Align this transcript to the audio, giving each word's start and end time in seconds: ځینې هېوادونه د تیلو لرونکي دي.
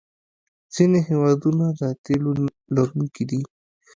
ځینې 0.73 0.99
هېوادونه 1.09 1.65
د 1.79 1.81
تیلو 2.05 2.31
لرونکي 2.75 3.23
دي. 3.29 3.41